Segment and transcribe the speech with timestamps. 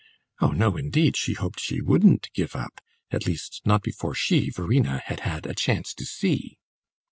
[0.39, 4.99] Oh no, indeed, she hoped she wouldn't give up at least not before she, Verena,
[5.05, 6.57] had had a chance to see.